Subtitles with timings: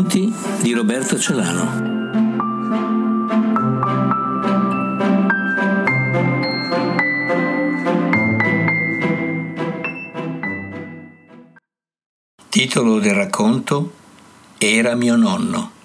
[0.00, 1.88] Racconti di Roberto Celano.
[12.48, 13.92] Titolo del racconto
[14.56, 15.79] Era mio nonno.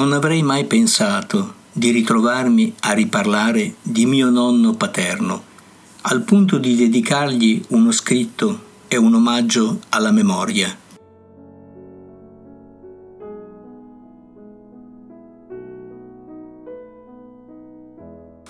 [0.00, 5.42] Non avrei mai pensato di ritrovarmi a riparlare di mio nonno paterno,
[6.00, 10.74] al punto di dedicargli uno scritto e un omaggio alla memoria.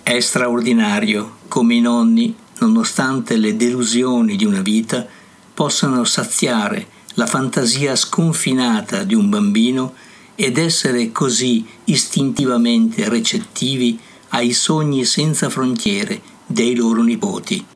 [0.05, 5.05] È straordinario come i nonni, nonostante le delusioni di una vita,
[5.53, 9.95] possano saziare la fantasia sconfinata di un bambino
[10.41, 17.67] ed essere così istintivamente recettivi ai sogni senza frontiere dei loro nipoti.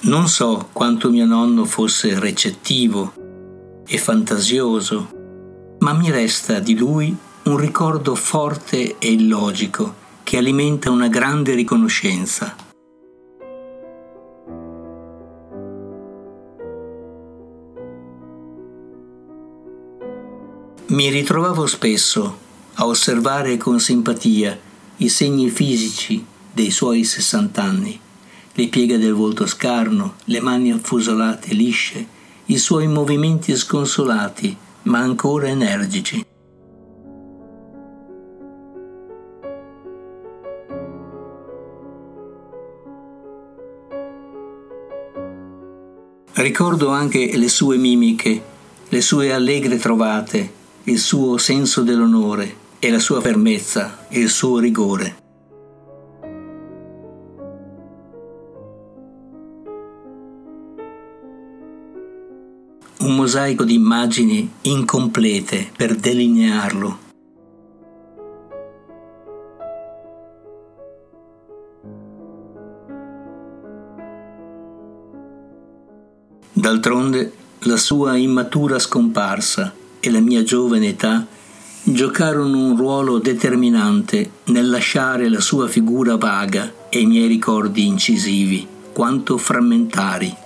[0.00, 3.12] Non so quanto mio nonno fosse recettivo
[3.86, 5.10] e fantasioso,
[5.78, 12.56] ma mi resta di lui un ricordo forte e illogico che alimenta una grande riconoscenza.
[20.86, 22.38] Mi ritrovavo spesso
[22.74, 24.58] a osservare con simpatia
[24.96, 28.00] i segni fisici dei suoi sessant'anni,
[28.52, 32.04] le pieghe del volto scarno, le mani affusolate lisce,
[32.46, 36.26] i suoi movimenti sconsolati ma ancora energici.
[46.46, 48.40] Ricordo anche le sue mimiche,
[48.88, 50.52] le sue allegre trovate,
[50.84, 55.16] il suo senso dell'onore e la sua fermezza e il suo rigore.
[63.00, 67.05] Un mosaico di immagini incomplete per delinearlo
[76.66, 81.24] D'altronde la sua immatura scomparsa e la mia giovane età
[81.84, 88.66] giocarono un ruolo determinante nel lasciare la sua figura vaga e i miei ricordi incisivi,
[88.92, 90.36] quanto frammentari.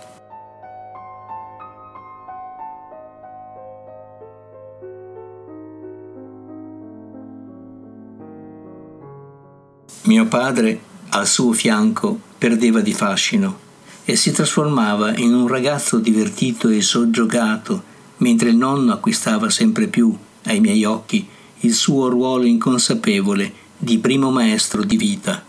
[10.02, 13.68] Mio padre, al suo fianco, perdeva di fascino
[14.10, 17.80] e si trasformava in un ragazzo divertito e soggiogato,
[18.16, 20.12] mentre il nonno acquistava sempre più,
[20.46, 21.24] ai miei occhi,
[21.60, 25.44] il suo ruolo inconsapevole di primo maestro di vita.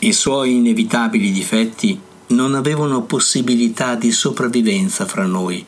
[0.00, 1.98] I suoi inevitabili difetti
[2.28, 5.64] non avevano possibilità di sopravvivenza fra noi.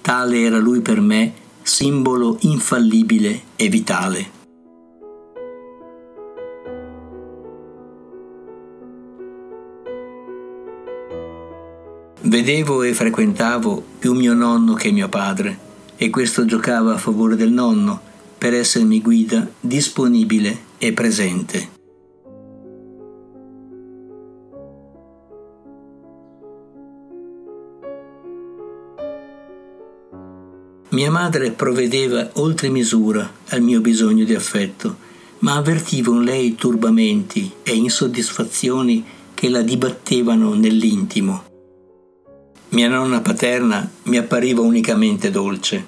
[0.00, 1.32] Tale era lui per me,
[1.62, 4.38] simbolo infallibile e vitale.
[12.22, 15.58] Vedevo e frequentavo più mio nonno che mio padre,
[15.96, 18.00] e questo giocava a favore del nonno,
[18.38, 21.79] per essermi guida disponibile e presente.
[31.00, 34.98] Mia madre provvedeva oltre misura al mio bisogno di affetto,
[35.38, 39.02] ma avvertivo in lei turbamenti e insoddisfazioni
[39.32, 41.44] che la dibattevano nell'intimo.
[42.68, 45.86] Mia nonna paterna mi appariva unicamente dolce.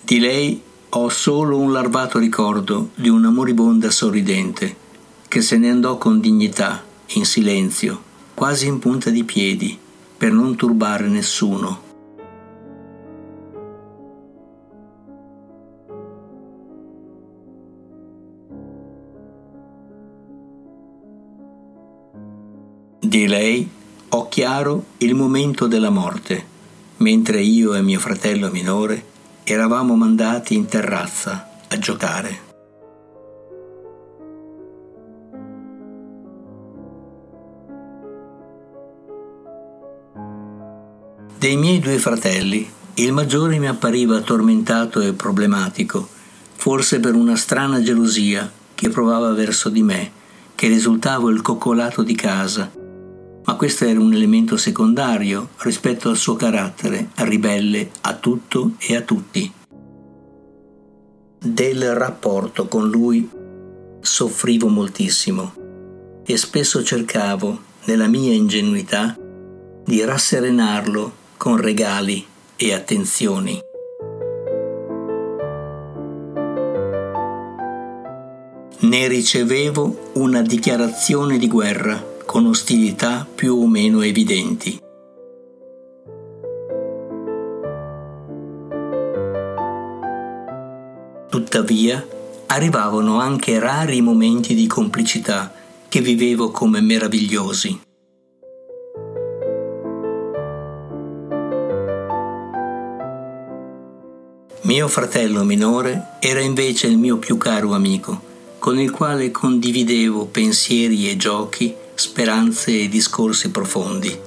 [0.00, 4.76] Di lei ho solo un larvato ricordo di una moribonda sorridente,
[5.26, 6.84] che se ne andò con dignità,
[7.14, 8.00] in silenzio,
[8.34, 9.76] quasi in punta di piedi,
[10.16, 11.88] per non turbare nessuno.
[23.10, 23.68] Di lei
[24.10, 26.46] ho chiaro il momento della morte,
[26.98, 29.04] mentre io e mio fratello minore
[29.42, 32.38] eravamo mandati in terrazza a giocare.
[41.36, 46.08] Dei miei due fratelli, il maggiore mi appariva tormentato e problematico,
[46.54, 50.12] forse per una strana gelosia che provava verso di me,
[50.54, 52.78] che risultavo il coccolato di casa
[53.50, 59.00] ma questo era un elemento secondario rispetto al suo carattere ribelle a tutto e a
[59.00, 59.52] tutti.
[61.36, 63.28] Del rapporto con lui
[64.00, 65.52] soffrivo moltissimo
[66.24, 69.18] e spesso cercavo, nella mia ingenuità,
[69.84, 72.24] di rasserenarlo con regali
[72.54, 73.60] e attenzioni.
[78.82, 84.78] Ne ricevevo una dichiarazione di guerra con ostilità più o meno evidenti.
[91.28, 92.06] Tuttavia,
[92.46, 95.52] arrivavano anche rari momenti di complicità
[95.88, 97.80] che vivevo come meravigliosi.
[104.60, 108.20] Mio fratello minore era invece il mio più caro amico,
[108.60, 114.18] con il quale condividevo pensieri e giochi, speranze e discorsi profondi.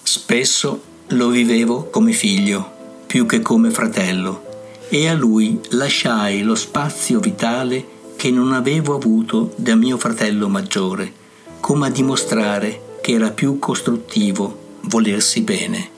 [0.00, 2.70] Spesso lo vivevo come figlio,
[3.08, 4.44] più che come fratello,
[4.88, 11.12] e a lui lasciai lo spazio vitale che non avevo avuto da mio fratello maggiore
[11.58, 15.95] come a dimostrare che era più costruttivo volersi bene.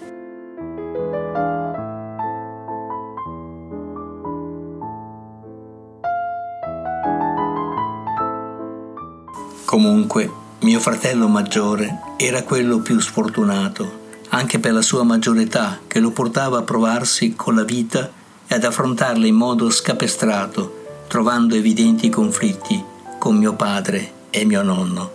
[9.69, 16.00] Comunque, mio fratello maggiore era quello più sfortunato, anche per la sua maggiore età che
[16.00, 18.11] lo portava a provarsi con la vita
[18.47, 22.82] e ad affrontarla in modo scapestrato, trovando evidenti conflitti
[23.19, 25.12] con mio padre e mio nonno.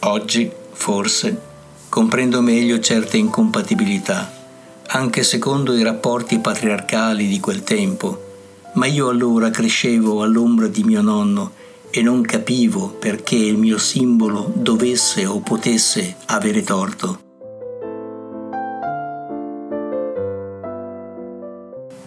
[0.00, 1.40] Oggi, forse,
[1.88, 4.35] comprendo meglio certe incompatibilità,
[4.96, 8.24] anche secondo i rapporti patriarcali di quel tempo,
[8.76, 11.52] ma io allora crescevo all'ombra di mio nonno
[11.90, 17.20] e non capivo perché il mio simbolo dovesse o potesse avere torto.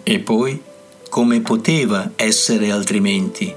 [0.02, 0.60] E poi,
[1.08, 3.54] come poteva essere altrimenti?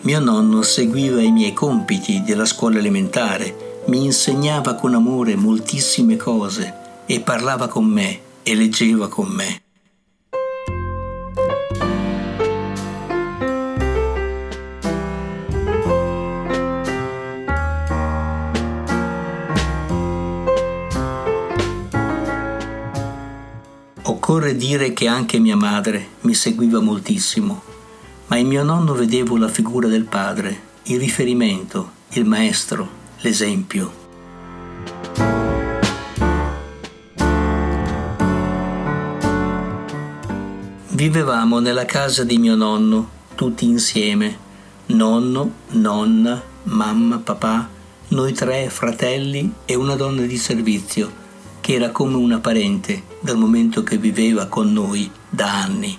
[0.00, 6.74] Mio nonno seguiva i miei compiti della scuola elementare mi insegnava con amore moltissime cose
[7.06, 9.62] e parlava con me e leggeva con me.
[24.02, 27.62] Occorre dire che anche mia madre mi seguiva moltissimo,
[28.26, 32.88] ma in mio nonno vedevo la figura del padre, il riferimento, il maestro,
[33.20, 34.03] l'esempio.
[41.04, 44.38] Vivevamo nella casa di mio nonno, tutti insieme,
[44.86, 47.68] nonno, nonna, mamma, papà,
[48.08, 51.12] noi tre fratelli e una donna di servizio,
[51.60, 55.98] che era come una parente dal momento che viveva con noi da anni.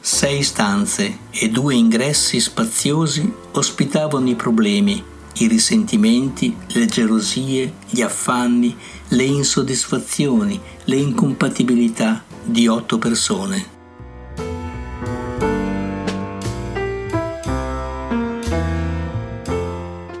[0.00, 5.02] Sei stanze e due ingressi spaziosi ospitavano i problemi,
[5.38, 8.76] i risentimenti, le gelosie, gli affanni,
[9.08, 13.76] le insoddisfazioni, le incompatibilità di otto persone.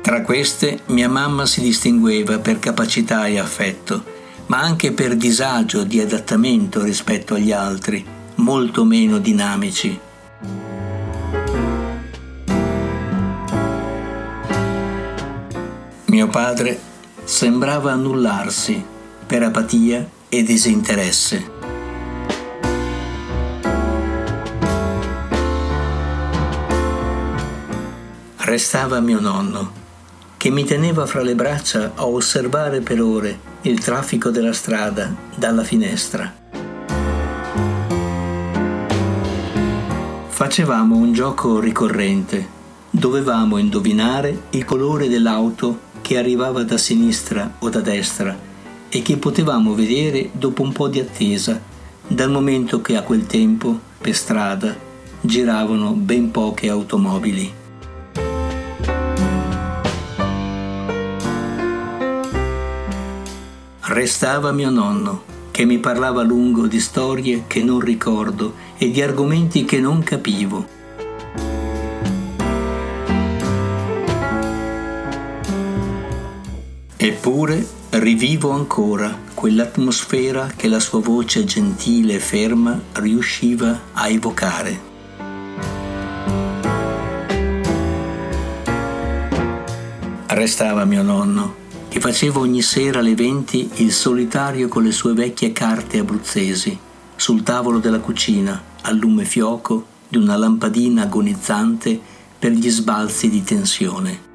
[0.02, 4.02] Tra queste mia mamma si distingueva per capacità e affetto,
[4.46, 8.04] ma anche per disagio di adattamento rispetto agli altri
[8.36, 10.07] molto meno dinamici.
[16.18, 16.76] Mio padre
[17.22, 18.84] sembrava annullarsi
[19.24, 21.50] per apatia e disinteresse.
[28.38, 29.70] Restava mio nonno,
[30.36, 35.62] che mi teneva fra le braccia a osservare per ore il traffico della strada dalla
[35.62, 36.34] finestra.
[40.26, 42.56] Facevamo un gioco ricorrente.
[42.90, 48.34] Dovevamo indovinare il colore dell'auto che arrivava da sinistra o da destra
[48.88, 51.60] e che potevamo vedere dopo un po' di attesa,
[52.06, 54.74] dal momento che a quel tempo, per strada,
[55.20, 57.52] giravano ben poche automobili.
[63.88, 69.02] restava mio nonno, che mi parlava a lungo di storie che non ricordo e di
[69.02, 70.77] argomenti che non capivo.
[77.00, 84.80] Eppure rivivo ancora quell'atmosfera che la sua voce gentile e ferma riusciva a evocare.
[90.26, 91.54] Restava mio nonno,
[91.86, 96.76] che faceva ogni sera alle venti il solitario con le sue vecchie carte abruzzesi,
[97.14, 101.96] sul tavolo della cucina, al lume fioco di una lampadina agonizzante
[102.36, 104.27] per gli sbalzi di tensione.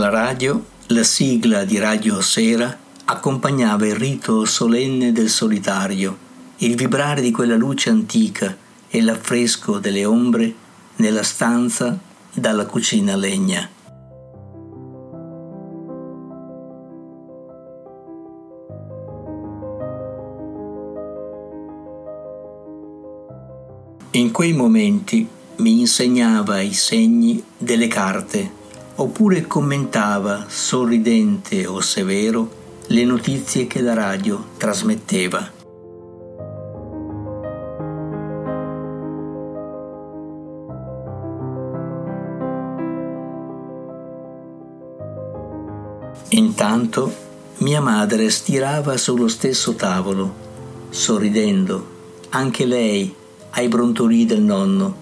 [0.00, 6.16] Alla radio, la sigla di Radio Sera accompagnava il rito solenne del solitario,
[6.56, 8.56] il vibrare di quella luce antica
[8.88, 10.54] e l'affresco delle ombre
[10.96, 11.98] nella stanza
[12.32, 13.68] dalla cucina legna.
[24.12, 28.59] In quei momenti mi insegnava i segni delle carte
[29.00, 35.52] oppure commentava, sorridente o severo, le notizie che la radio trasmetteva.
[46.32, 47.12] Intanto
[47.58, 50.34] mia madre stirava sullo stesso tavolo,
[50.90, 51.86] sorridendo,
[52.30, 53.14] anche lei
[53.50, 54.99] ai brontolii del nonno,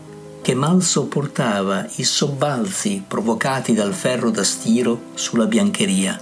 [0.48, 6.18] che mal sopportava i sobbalzi provocati dal ferro da stiro sulla biancheria.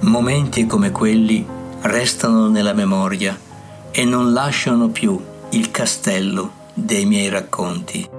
[0.00, 1.46] Momenti come quelli
[1.82, 3.38] restano nella memoria
[3.92, 5.16] e non lasciano più
[5.50, 8.18] il castello dei miei racconti.